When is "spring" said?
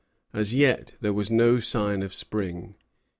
2.11-2.73